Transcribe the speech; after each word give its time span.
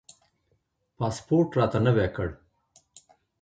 پاسپورټ 0.97 1.49
راته 1.59 1.79
نوی 1.85 2.07
کړ. 2.15 2.27